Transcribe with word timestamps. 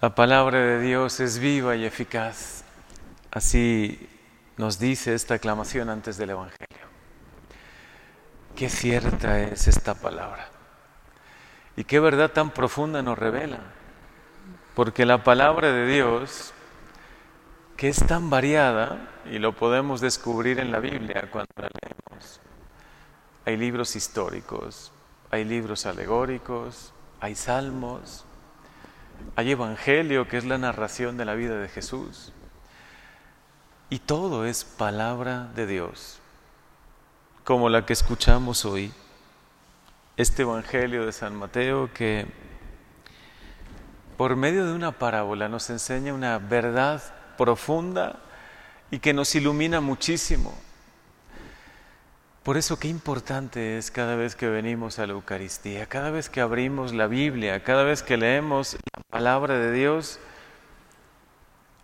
La 0.00 0.14
palabra 0.14 0.60
de 0.60 0.80
Dios 0.80 1.18
es 1.18 1.40
viva 1.40 1.74
y 1.74 1.84
eficaz. 1.84 2.62
Así 3.32 4.08
nos 4.56 4.78
dice 4.78 5.12
esta 5.12 5.34
aclamación 5.34 5.90
antes 5.90 6.16
del 6.16 6.30
Evangelio. 6.30 6.86
Qué 8.54 8.68
cierta 8.68 9.40
es 9.40 9.66
esta 9.66 9.94
palabra. 9.94 10.50
Y 11.74 11.82
qué 11.82 11.98
verdad 11.98 12.30
tan 12.30 12.50
profunda 12.50 13.02
nos 13.02 13.18
revela. 13.18 13.58
Porque 14.76 15.04
la 15.04 15.24
palabra 15.24 15.72
de 15.72 15.86
Dios, 15.86 16.52
que 17.76 17.88
es 17.88 18.06
tan 18.06 18.30
variada, 18.30 19.00
y 19.24 19.40
lo 19.40 19.56
podemos 19.56 20.00
descubrir 20.00 20.60
en 20.60 20.70
la 20.70 20.78
Biblia 20.78 21.28
cuando 21.32 21.50
la 21.56 21.70
leemos, 21.82 22.40
hay 23.44 23.56
libros 23.56 23.96
históricos, 23.96 24.92
hay 25.32 25.44
libros 25.44 25.86
alegóricos, 25.86 26.94
hay 27.20 27.34
salmos, 27.34 28.27
hay 29.36 29.52
evangelio, 29.52 30.28
que 30.28 30.36
es 30.36 30.44
la 30.44 30.58
narración 30.58 31.16
de 31.16 31.24
la 31.24 31.34
vida 31.34 31.58
de 31.58 31.68
Jesús. 31.68 32.32
Y 33.90 34.00
todo 34.00 34.44
es 34.44 34.64
palabra 34.64 35.48
de 35.54 35.66
Dios, 35.66 36.20
como 37.44 37.68
la 37.68 37.86
que 37.86 37.92
escuchamos 37.92 38.64
hoy, 38.64 38.92
este 40.16 40.42
evangelio 40.42 41.06
de 41.06 41.12
San 41.12 41.36
Mateo 41.36 41.90
que 41.94 42.26
por 44.16 44.34
medio 44.34 44.66
de 44.66 44.72
una 44.72 44.90
parábola 44.90 45.48
nos 45.48 45.70
enseña 45.70 46.12
una 46.12 46.38
verdad 46.38 47.00
profunda 47.36 48.18
y 48.90 48.98
que 48.98 49.14
nos 49.14 49.32
ilumina 49.36 49.80
muchísimo. 49.80 50.52
Por 52.48 52.56
eso 52.56 52.78
qué 52.78 52.88
importante 52.88 53.76
es 53.76 53.90
cada 53.90 54.16
vez 54.16 54.34
que 54.34 54.48
venimos 54.48 54.98
a 54.98 55.06
la 55.06 55.12
Eucaristía, 55.12 55.84
cada 55.84 56.10
vez 56.10 56.30
que 56.30 56.40
abrimos 56.40 56.94
la 56.94 57.06
Biblia, 57.06 57.62
cada 57.62 57.82
vez 57.82 58.02
que 58.02 58.16
leemos 58.16 58.78
la 58.96 59.02
palabra 59.10 59.58
de 59.58 59.70
Dios, 59.70 60.18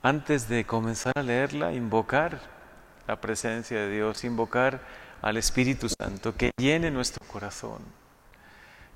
antes 0.00 0.48
de 0.48 0.64
comenzar 0.64 1.12
a 1.18 1.22
leerla, 1.22 1.74
invocar 1.74 2.40
la 3.06 3.20
presencia 3.20 3.78
de 3.78 3.90
Dios, 3.90 4.24
invocar 4.24 4.80
al 5.20 5.36
Espíritu 5.36 5.90
Santo 5.90 6.34
que 6.34 6.52
llene 6.56 6.90
nuestro 6.90 7.22
corazón, 7.28 7.82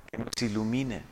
que 0.09 0.17
nos 0.17 0.41
ilumine, 0.41 1.03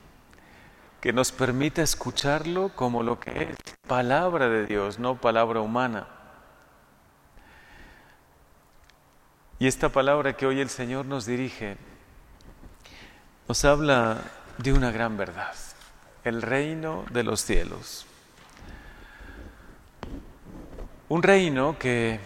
que 1.02 1.14
nos 1.14 1.32
permita 1.32 1.84
escucharlo 1.84 2.70
como 2.70 3.04
lo 3.04 3.20
que 3.20 3.44
es 3.44 3.58
palabra 3.88 4.50
de 4.50 4.66
Dios, 4.66 4.98
no 4.98 5.22
palabra 5.22 5.62
humana. 5.62 6.17
Y 9.60 9.68
esta 9.68 9.90
palabra 9.90 10.34
que 10.38 10.46
hoy 10.46 10.60
el 10.60 10.70
Señor 10.70 11.06
nos 11.06 11.26
dirige 11.26 11.78
nos 13.48 13.64
habla 13.64 14.22
de 14.58 14.74
una 14.74 14.92
gran 14.92 15.16
verdad, 15.16 15.56
el 16.24 16.42
reino 16.42 17.06
de 17.12 17.24
los 17.24 17.42
cielos. 17.42 18.06
Un 21.08 21.24
reino 21.24 21.80
que 21.80 22.20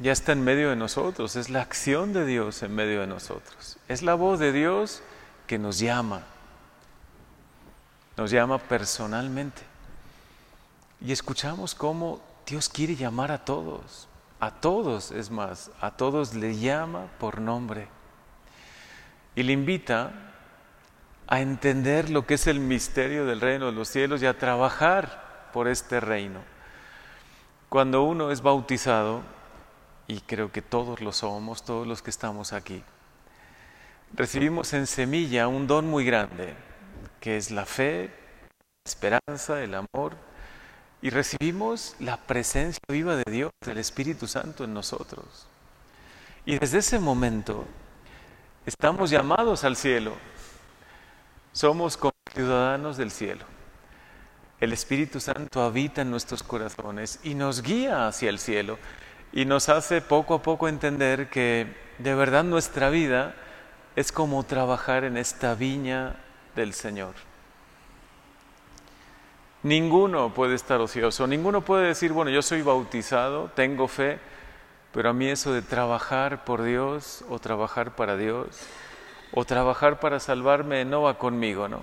ya 0.00 0.10
está 0.10 0.32
en 0.32 0.42
medio 0.42 0.70
de 0.70 0.76
nosotros, 0.76 1.36
es 1.36 1.48
la 1.48 1.62
acción 1.62 2.12
de 2.12 2.26
Dios 2.26 2.62
en 2.64 2.74
medio 2.74 3.02
de 3.02 3.06
nosotros, 3.06 3.78
es 3.86 4.02
la 4.02 4.14
voz 4.14 4.40
de 4.40 4.52
Dios 4.52 5.02
que 5.46 5.58
nos 5.58 5.78
llama, 5.78 6.24
nos 8.16 8.32
llama 8.32 8.58
personalmente. 8.58 9.62
Y 11.00 11.12
escuchamos 11.12 11.76
cómo 11.76 12.20
Dios 12.46 12.68
quiere 12.68 12.96
llamar 12.96 13.30
a 13.30 13.44
todos, 13.44 14.08
a 14.40 14.50
todos, 14.50 15.10
es 15.10 15.30
más, 15.30 15.70
a 15.80 15.92
todos 15.92 16.34
le 16.34 16.56
llama 16.56 17.06
por 17.18 17.40
nombre 17.40 17.88
y 19.34 19.42
le 19.42 19.52
invita 19.52 20.12
a 21.26 21.40
entender 21.40 22.10
lo 22.10 22.26
que 22.26 22.34
es 22.34 22.46
el 22.46 22.60
misterio 22.60 23.24
del 23.26 23.40
reino 23.40 23.66
de 23.66 23.72
los 23.72 23.88
cielos 23.88 24.22
y 24.22 24.26
a 24.26 24.38
trabajar 24.38 25.48
por 25.52 25.68
este 25.68 26.00
reino. 26.00 26.40
Cuando 27.68 28.04
uno 28.04 28.30
es 28.30 28.42
bautizado, 28.42 29.22
y 30.06 30.20
creo 30.20 30.52
que 30.52 30.62
todos 30.62 31.00
lo 31.00 31.12
somos, 31.12 31.64
todos 31.64 31.86
los 31.86 32.02
que 32.02 32.10
estamos 32.10 32.52
aquí, 32.52 32.82
recibimos 34.12 34.72
en 34.74 34.86
semilla 34.86 35.48
un 35.48 35.66
don 35.66 35.88
muy 35.88 36.04
grande, 36.04 36.54
que 37.20 37.36
es 37.36 37.50
la 37.50 37.64
fe, 37.64 38.10
la 38.50 38.90
esperanza, 38.90 39.62
el 39.62 39.74
amor, 39.74 40.16
y 41.04 41.10
recibimos 41.10 41.94
la 42.00 42.16
presencia 42.16 42.80
viva 42.88 43.14
de 43.14 43.30
Dios, 43.30 43.52
del 43.60 43.76
Espíritu 43.76 44.26
Santo 44.26 44.64
en 44.64 44.72
nosotros. 44.72 45.46
Y 46.46 46.58
desde 46.58 46.78
ese 46.78 46.98
momento 46.98 47.66
estamos 48.64 49.10
llamados 49.10 49.64
al 49.64 49.76
cielo. 49.76 50.14
Somos 51.52 51.98
ciudadanos 52.32 52.96
del 52.96 53.10
cielo. 53.10 53.44
El 54.58 54.72
Espíritu 54.72 55.20
Santo 55.20 55.62
habita 55.62 56.00
en 56.00 56.10
nuestros 56.10 56.42
corazones 56.42 57.20
y 57.22 57.34
nos 57.34 57.60
guía 57.60 58.08
hacia 58.08 58.30
el 58.30 58.38
cielo 58.38 58.78
y 59.30 59.44
nos 59.44 59.68
hace 59.68 60.00
poco 60.00 60.32
a 60.32 60.42
poco 60.42 60.68
entender 60.68 61.28
que 61.28 61.66
de 61.98 62.14
verdad 62.14 62.44
nuestra 62.44 62.88
vida 62.88 63.34
es 63.94 64.10
como 64.10 64.42
trabajar 64.44 65.04
en 65.04 65.18
esta 65.18 65.54
viña 65.54 66.16
del 66.56 66.72
Señor. 66.72 67.33
Ninguno 69.64 70.34
puede 70.34 70.54
estar 70.56 70.78
ocioso, 70.82 71.26
ninguno 71.26 71.62
puede 71.62 71.86
decir, 71.86 72.12
bueno, 72.12 72.30
yo 72.30 72.42
soy 72.42 72.60
bautizado, 72.60 73.50
tengo 73.54 73.88
fe, 73.88 74.18
pero 74.92 75.08
a 75.08 75.14
mí 75.14 75.26
eso 75.26 75.54
de 75.54 75.62
trabajar 75.62 76.44
por 76.44 76.62
Dios 76.62 77.24
o 77.30 77.38
trabajar 77.38 77.96
para 77.96 78.18
Dios 78.18 78.60
o 79.32 79.46
trabajar 79.46 80.00
para 80.00 80.20
salvarme 80.20 80.84
no 80.84 81.00
va 81.00 81.16
conmigo, 81.16 81.66
¿no? 81.66 81.80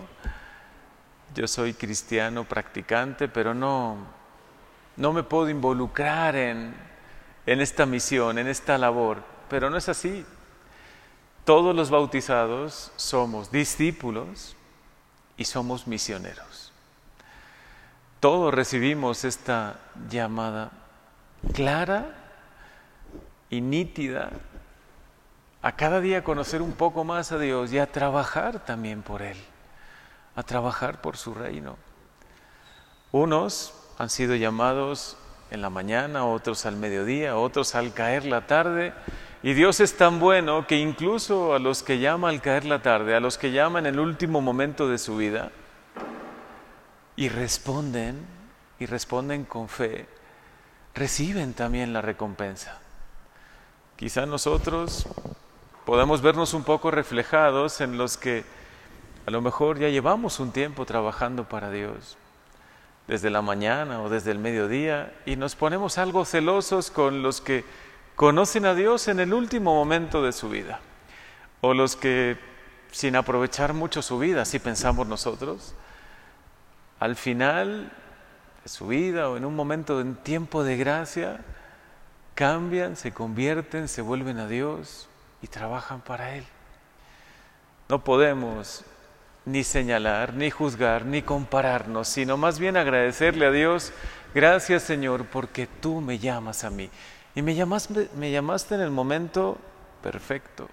Yo 1.34 1.48
soy 1.48 1.74
cristiano 1.74 2.44
practicante, 2.44 3.28
pero 3.28 3.56
no, 3.56 3.98
no 4.96 5.12
me 5.12 5.24
puedo 5.24 5.50
involucrar 5.50 6.36
en, 6.36 6.76
en 7.48 7.62
esta 7.62 7.88
misión, 7.88 8.38
en 8.38 8.48
esta 8.48 8.78
labor, 8.78 9.24
pero 9.50 9.72
no 9.72 9.78
es 9.78 9.90
así. 9.90 10.24
Todos 11.46 11.76
los 11.76 11.90
bautizados 11.90 12.92
somos 12.96 13.52
discípulos 13.52 14.56
y 15.36 15.46
somos 15.46 15.88
misioneros. 15.88 16.71
Todos 18.22 18.54
recibimos 18.54 19.24
esta 19.24 19.80
llamada 20.08 20.70
clara 21.56 22.06
y 23.50 23.62
nítida 23.62 24.30
a 25.64 25.76
cada 25.76 26.02
día 26.02 26.24
conocer 26.24 26.62
un 26.62 26.74
poco 26.74 27.04
más 27.04 27.32
a 27.32 27.40
Dios 27.40 27.74
y 27.74 27.80
a 27.80 27.92
trabajar 27.92 28.64
también 28.64 29.02
por 29.02 29.24
Él, 29.24 29.38
a 30.36 30.44
trabajar 30.44 31.02
por 31.02 31.18
su 31.18 31.34
reino. 31.34 31.78
Unos 33.12 33.74
han 33.98 34.12
sido 34.12 34.36
llamados 34.36 35.18
en 35.50 35.64
la 35.64 35.72
mañana, 35.72 36.24
otros 36.24 36.68
al 36.68 36.76
mediodía, 36.76 37.38
otros 37.38 37.74
al 37.74 37.92
caer 37.92 38.26
la 38.26 38.46
tarde. 38.46 38.94
Y 39.42 39.54
Dios 39.54 39.80
es 39.80 39.98
tan 39.98 40.20
bueno 40.20 40.68
que 40.68 40.78
incluso 40.78 41.56
a 41.56 41.60
los 41.60 41.82
que 41.82 41.98
llama 41.98 42.30
al 42.30 42.40
caer 42.40 42.66
la 42.66 42.84
tarde, 42.84 43.16
a 43.16 43.20
los 43.20 43.40
que 43.40 43.52
llama 43.52 43.80
en 43.80 43.88
el 43.88 44.00
último 44.00 44.42
momento 44.42 44.88
de 44.88 45.00
su 45.00 45.18
vida, 45.18 45.52
y 47.22 47.30
responden, 47.30 48.26
y 48.80 48.88
responden 48.88 49.46
con 49.46 49.70
fe, 49.70 50.08
reciben 50.96 51.54
también 51.54 51.94
la 51.94 52.02
recompensa. 52.02 52.80
Quizá 53.96 54.26
nosotros 54.26 55.06
podamos 55.86 56.24
vernos 56.24 56.56
un 56.56 56.64
poco 56.64 56.90
reflejados 56.90 57.80
en 57.80 58.00
los 58.00 58.18
que 58.18 58.44
a 59.28 59.30
lo 59.30 59.40
mejor 59.40 59.78
ya 59.78 59.90
llevamos 59.90 60.40
un 60.40 60.52
tiempo 60.52 60.88
trabajando 60.88 61.48
para 61.48 61.70
Dios, 61.70 62.18
desde 63.08 63.30
la 63.30 63.44
mañana 63.44 64.02
o 64.02 64.10
desde 64.10 64.32
el 64.32 64.40
mediodía, 64.40 65.14
y 65.28 65.36
nos 65.36 65.54
ponemos 65.56 66.00
algo 66.00 66.26
celosos 66.26 66.90
con 66.90 67.22
los 67.22 67.40
que 67.40 67.64
conocen 68.16 68.66
a 68.66 68.74
Dios 68.74 69.08
en 69.08 69.20
el 69.20 69.36
último 69.36 69.76
momento 69.76 70.24
de 70.24 70.32
su 70.32 70.50
vida, 70.50 70.80
o 71.62 71.76
los 71.76 71.96
que 71.96 72.40
sin 72.90 73.16
aprovechar 73.16 73.76
mucho 73.76 74.02
su 74.02 74.18
vida, 74.18 74.44
si 74.44 74.58
pensamos 74.58 75.06
nosotros, 75.06 75.76
al 77.02 77.16
final 77.16 77.92
de 78.64 78.70
su 78.70 78.88
vida 78.88 79.28
o 79.28 79.36
en 79.36 79.44
un 79.44 79.56
momento 79.56 80.00
en 80.02 80.14
tiempo 80.16 80.64
de 80.64 80.78
gracia, 80.78 81.42
cambian, 82.36 82.96
se 82.96 83.12
convierten, 83.12 83.88
se 83.88 84.04
vuelven 84.04 84.38
a 84.38 84.48
Dios 84.48 85.10
y 85.42 85.48
trabajan 85.48 86.02
para 86.02 86.36
Él. 86.36 86.46
No 87.90 88.04
podemos 88.04 88.86
ni 89.46 89.64
señalar, 89.64 90.36
ni 90.36 90.52
juzgar, 90.52 91.04
ni 91.04 91.24
compararnos, 91.24 92.08
sino 92.08 92.38
más 92.38 92.60
bien 92.60 92.78
agradecerle 92.78 93.48
a 93.48 93.52
Dios, 93.52 93.92
gracias 94.36 94.84
Señor, 94.84 95.26
porque 95.26 95.66
tú 95.66 96.02
me 96.02 96.20
llamas 96.20 96.64
a 96.64 96.70
mí. 96.70 96.92
Y 97.34 97.42
me 97.42 97.56
llamaste, 97.56 98.10
me 98.16 98.30
llamaste 98.30 98.76
en 98.76 98.82
el 98.82 98.92
momento 98.92 99.58
perfecto, 100.04 100.70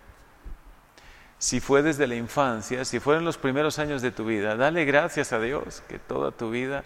si 1.39 1.61
fue 1.61 1.83
desde 1.83 2.07
la 2.07 2.17
infancia, 2.17 2.85
si 2.85 2.99
fueron 2.99 3.25
los 3.25 3.39
primeros 3.39 3.79
años 3.79 4.03
de 4.03 4.11
tu 4.11 4.25
vida, 4.25 4.57
dale 4.57 4.85
gracias 4.85 5.33
a 5.33 5.41
Dios 5.41 5.83
que 5.89 5.99
toda 5.99 6.33
tu 6.33 6.51
vida 6.51 6.85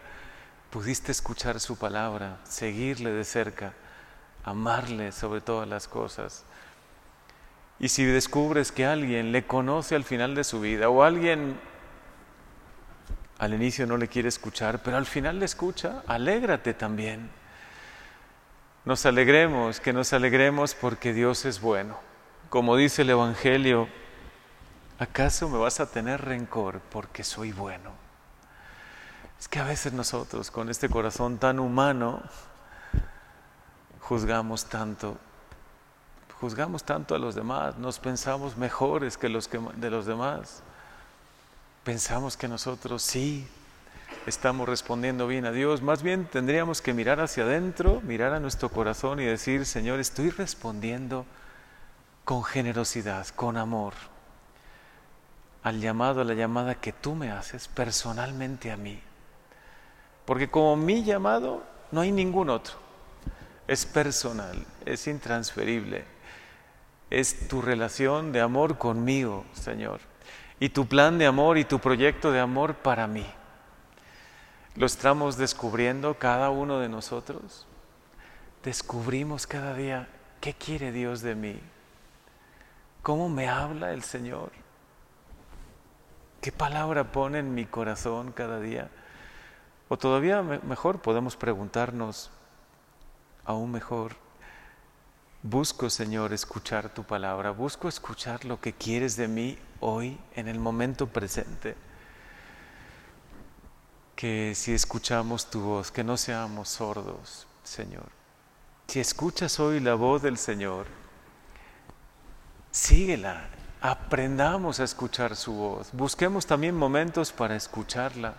pudiste 0.70 1.10
escuchar 1.10 1.58
su 1.58 1.78
palabra, 1.78 2.38
seguirle 2.44 3.10
de 3.10 3.24
cerca, 3.24 3.72
amarle 4.44 5.12
sobre 5.12 5.40
todas 5.40 5.68
las 5.68 5.88
cosas. 5.88 6.44
Y 7.78 7.88
si 7.88 8.04
descubres 8.04 8.72
que 8.72 8.86
alguien 8.86 9.32
le 9.32 9.46
conoce 9.46 9.94
al 9.94 10.04
final 10.04 10.34
de 10.34 10.44
su 10.44 10.60
vida 10.60 10.88
o 10.88 11.02
alguien 11.02 11.58
al 13.38 13.54
inicio 13.54 13.86
no 13.86 13.96
le 13.96 14.06
quiere 14.06 14.28
escuchar, 14.28 14.82
pero 14.82 14.96
al 14.96 15.06
final 15.06 15.40
le 15.40 15.46
escucha, 15.46 16.02
alégrate 16.06 16.74
también. 16.74 17.28
Nos 18.84 19.04
alegremos, 19.04 19.80
que 19.80 19.92
nos 19.92 20.12
alegremos 20.12 20.74
porque 20.74 21.12
Dios 21.12 21.44
es 21.44 21.60
bueno. 21.60 21.98
Como 22.50 22.76
dice 22.76 23.02
el 23.02 23.10
Evangelio, 23.10 23.88
¿acaso 25.02 25.48
me 25.48 25.58
vas 25.58 25.80
a 25.80 25.90
tener 25.90 26.24
rencor 26.24 26.80
porque 26.90 27.24
soy 27.24 27.52
bueno? 27.52 27.90
Es 29.38 29.48
que 29.48 29.58
a 29.58 29.64
veces 29.64 29.92
nosotros, 29.92 30.50
con 30.50 30.70
este 30.70 30.88
corazón 30.88 31.38
tan 31.38 31.58
humano, 31.58 32.22
juzgamos 34.00 34.66
tanto, 34.66 35.16
juzgamos 36.40 36.84
tanto 36.84 37.14
a 37.14 37.18
los 37.18 37.34
demás, 37.34 37.76
nos 37.78 37.98
pensamos 37.98 38.56
mejores 38.56 39.18
que 39.18 39.28
los 39.28 39.48
que, 39.48 39.58
de 39.76 39.90
los 39.90 40.06
demás. 40.06 40.62
Pensamos 41.82 42.36
que 42.36 42.46
nosotros 42.46 43.02
sí 43.02 43.48
estamos 44.26 44.68
respondiendo 44.68 45.26
bien 45.26 45.44
a 45.46 45.50
Dios. 45.50 45.82
Más 45.82 46.04
bien 46.04 46.26
tendríamos 46.26 46.80
que 46.80 46.94
mirar 46.94 47.18
hacia 47.18 47.42
adentro, 47.42 48.00
mirar 48.02 48.32
a 48.32 48.38
nuestro 48.38 48.68
corazón 48.68 49.18
y 49.18 49.24
decir, 49.24 49.66
Señor, 49.66 49.98
estoy 49.98 50.30
respondiendo 50.30 51.26
con 52.24 52.44
generosidad, 52.44 53.26
con 53.28 53.56
amor, 53.56 53.94
al 55.62 55.80
llamado, 55.80 56.20
a 56.20 56.24
la 56.24 56.34
llamada 56.34 56.74
que 56.74 56.92
tú 56.92 57.14
me 57.14 57.30
haces 57.30 57.68
personalmente 57.68 58.70
a 58.70 58.76
mí. 58.76 59.00
Porque 60.24 60.50
como 60.50 60.76
mi 60.76 61.04
llamado 61.04 61.62
no 61.90 62.00
hay 62.00 62.12
ningún 62.12 62.50
otro. 62.50 62.74
Es 63.68 63.86
personal, 63.86 64.64
es 64.84 65.06
intransferible. 65.06 66.04
Es 67.10 67.48
tu 67.48 67.62
relación 67.62 68.32
de 68.32 68.40
amor 68.40 68.78
conmigo, 68.78 69.44
Señor. 69.52 70.00
Y 70.58 70.70
tu 70.70 70.86
plan 70.86 71.18
de 71.18 71.26
amor 71.26 71.58
y 71.58 71.64
tu 71.64 71.78
proyecto 71.78 72.32
de 72.32 72.40
amor 72.40 72.74
para 72.76 73.06
mí. 73.06 73.26
¿Lo 74.74 74.86
estamos 74.86 75.36
descubriendo 75.36 76.14
cada 76.18 76.50
uno 76.50 76.78
de 76.78 76.88
nosotros? 76.88 77.66
Descubrimos 78.64 79.46
cada 79.46 79.74
día 79.74 80.08
qué 80.40 80.54
quiere 80.54 80.92
Dios 80.92 81.20
de 81.20 81.34
mí. 81.34 81.60
¿Cómo 83.02 83.28
me 83.28 83.48
habla 83.48 83.92
el 83.92 84.02
Señor? 84.02 84.61
¿Qué 86.42 86.50
palabra 86.50 87.12
pone 87.12 87.38
en 87.38 87.54
mi 87.54 87.66
corazón 87.66 88.32
cada 88.32 88.58
día? 88.58 88.90
O 89.88 89.96
todavía 89.96 90.42
mejor 90.42 91.00
podemos 91.00 91.36
preguntarnos, 91.36 92.32
aún 93.44 93.70
mejor, 93.70 94.16
busco 95.44 95.88
Señor 95.88 96.32
escuchar 96.32 96.88
tu 96.88 97.04
palabra, 97.04 97.52
busco 97.52 97.88
escuchar 97.88 98.44
lo 98.44 98.60
que 98.60 98.72
quieres 98.72 99.14
de 99.16 99.28
mí 99.28 99.56
hoy 99.78 100.18
en 100.34 100.48
el 100.48 100.58
momento 100.58 101.06
presente 101.06 101.76
que 104.16 104.54
si 104.56 104.74
escuchamos 104.74 105.48
tu 105.48 105.60
voz, 105.60 105.92
que 105.92 106.02
no 106.02 106.16
seamos 106.16 106.70
sordos, 106.70 107.46
Señor. 107.62 108.08
Si 108.88 108.98
escuchas 108.98 109.60
hoy 109.60 109.78
la 109.78 109.94
voz 109.94 110.22
del 110.22 110.38
Señor, 110.38 110.86
síguela, 112.72 113.48
aprendamos 113.82 114.80
a 114.80 114.84
escuchar 114.84 115.36
su 115.36 115.52
voz, 115.52 115.90
busquemos 115.92 116.46
también 116.46 116.74
momentos 116.74 117.32
para 117.32 117.56
escucharla. 117.56 118.34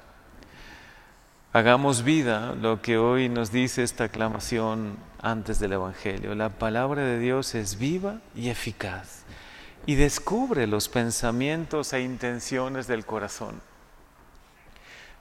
Hagamos 1.52 2.04
vida 2.04 2.56
lo 2.56 2.82
que 2.82 2.98
hoy 2.98 3.30
nos 3.30 3.52
dice 3.52 3.84
esta 3.84 4.06
aclamación 4.06 4.98
antes 5.22 5.60
del 5.60 5.74
Evangelio. 5.74 6.34
La 6.34 6.50
palabra 6.50 7.04
de 7.04 7.20
Dios 7.20 7.54
es 7.54 7.78
viva 7.78 8.22
y 8.34 8.50
eficaz 8.50 9.24
y 9.86 9.94
descubre 9.96 10.66
los 10.66 10.90
pensamientos 10.90 11.94
e 11.94 12.02
intenciones 12.02 12.88
del 12.88 13.06
corazón 13.06 13.62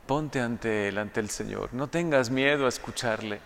ponte 0.06 0.40
ante 0.40 0.88
Él, 0.88 0.98
ante 0.98 1.20
el 1.20 1.30
Señor. 1.30 1.70
No 1.72 1.86
tengas 1.86 2.30
miedo 2.30 2.66
a 2.66 2.68
escucharle. 2.68 3.40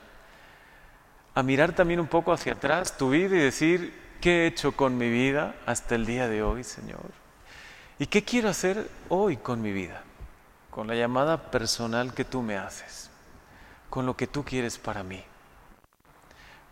A 1.35 1.43
mirar 1.43 1.75
también 1.75 2.01
un 2.01 2.07
poco 2.07 2.33
hacia 2.33 2.55
atrás 2.55 2.97
tu 2.97 3.11
vida 3.11 3.37
y 3.37 3.41
decir, 3.41 3.95
¿qué 4.21 4.43
he 4.43 4.47
hecho 4.47 4.73
con 4.73 4.99
mi 4.99 5.11
vida 5.11 5.55
hasta 5.67 5.95
el 5.95 6.07
día 6.07 6.29
de 6.29 6.43
hoy, 6.43 6.65
Señor? 6.65 7.11
¿Y 7.99 8.07
qué 8.07 8.25
quiero 8.25 8.49
hacer 8.49 8.89
hoy 9.09 9.37
con 9.37 9.63
mi 9.63 9.73
vida? 9.73 10.03
Con 10.71 10.87
la 10.87 10.95
llamada 10.95 11.51
personal 11.51 12.13
que 12.13 12.25
tú 12.25 12.43
me 12.43 12.57
haces, 12.57 13.11
con 13.89 14.05
lo 14.05 14.17
que 14.17 14.27
tú 14.27 14.45
quieres 14.45 14.79
para 14.79 15.03
mí. 15.03 15.25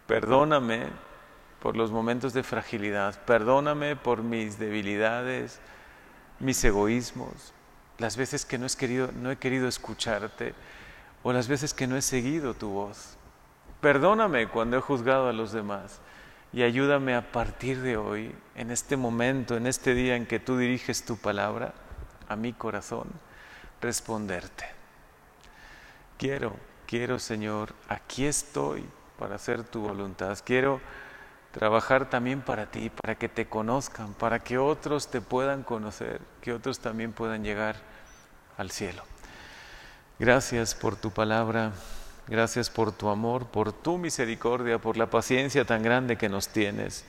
Perdóname 0.06 0.88
por 1.62 1.76
los 1.76 1.90
momentos 1.90 2.34
de 2.34 2.42
fragilidad, 2.42 3.18
perdóname 3.24 3.96
por 3.96 4.22
mis 4.22 4.58
debilidades, 4.58 5.60
mis 6.40 6.62
egoísmos, 6.62 7.54
las 7.96 8.16
veces 8.16 8.44
que 8.44 8.58
no, 8.58 8.66
querido, 8.78 9.10
no 9.12 9.30
he 9.30 9.36
querido 9.36 9.66
escucharte 9.66 10.54
o 11.22 11.32
las 11.32 11.48
veces 11.48 11.72
que 11.72 11.86
no 11.86 11.96
he 11.96 12.02
seguido 12.02 12.52
tu 12.52 12.68
voz. 12.68 13.16
Perdóname 13.80 14.48
cuando 14.48 14.76
he 14.76 14.80
juzgado 14.80 15.28
a 15.28 15.32
los 15.32 15.52
demás 15.52 16.00
y 16.54 16.62
ayúdame 16.62 17.16
a 17.16 17.32
partir 17.32 17.82
de 17.82 17.96
hoy, 17.96 18.32
en 18.54 18.70
este 18.70 18.96
momento, 18.96 19.56
en 19.56 19.66
este 19.66 19.92
día 19.92 20.14
en 20.14 20.24
que 20.24 20.38
tú 20.38 20.56
diriges 20.56 21.04
tu 21.04 21.16
palabra 21.16 21.74
a 22.28 22.36
mi 22.36 22.52
corazón, 22.52 23.08
responderte. 23.80 24.64
Quiero, 26.16 26.54
quiero 26.86 27.18
Señor, 27.18 27.74
aquí 27.88 28.24
estoy 28.24 28.84
para 29.18 29.34
hacer 29.34 29.64
tu 29.64 29.80
voluntad. 29.80 30.38
Quiero 30.44 30.80
trabajar 31.50 32.08
también 32.08 32.40
para 32.40 32.70
ti, 32.70 32.88
para 32.88 33.16
que 33.16 33.28
te 33.28 33.48
conozcan, 33.48 34.14
para 34.14 34.38
que 34.38 34.56
otros 34.56 35.10
te 35.10 35.20
puedan 35.20 35.64
conocer, 35.64 36.20
que 36.40 36.52
otros 36.52 36.78
también 36.78 37.12
puedan 37.12 37.42
llegar 37.42 37.74
al 38.56 38.70
cielo. 38.70 39.02
Gracias 40.20 40.76
por 40.76 40.94
tu 40.94 41.10
palabra, 41.10 41.72
gracias 42.28 42.70
por 42.70 42.92
tu 42.92 43.08
amor, 43.08 43.46
por 43.46 43.72
tu 43.72 43.98
misericordia, 43.98 44.78
por 44.78 44.96
la 44.96 45.10
paciencia 45.10 45.64
tan 45.64 45.82
grande 45.82 46.16
que 46.16 46.28
nos 46.28 46.48
tienes. 46.48 47.04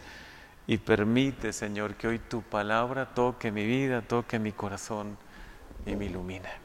Y 0.67 0.77
permite, 0.77 1.53
Señor, 1.53 1.95
que 1.95 2.07
hoy 2.07 2.19
tu 2.19 2.41
palabra 2.41 3.13
toque 3.13 3.51
mi 3.51 3.65
vida, 3.65 4.01
toque 4.01 4.39
mi 4.39 4.51
corazón 4.51 5.17
y 5.85 5.95
me 5.95 6.06
ilumine. 6.06 6.64